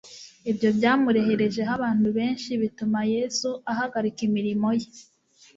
[0.51, 4.89] Ibyo byamureherejeho abantu benshi, bituma Yesu ahagarika imirimo ye.